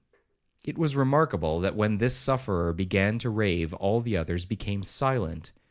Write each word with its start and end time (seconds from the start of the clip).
It 0.65 0.79
was 0.79 0.95
remarkable, 0.95 1.59
that 1.59 1.75
when 1.75 1.99
this 1.99 2.15
sufferer 2.15 2.73
began 2.73 3.19
to 3.19 3.29
rave, 3.29 3.71
all 3.75 4.01
the 4.01 4.17
others 4.17 4.45
became 4.45 4.81
silent. 4.81 5.51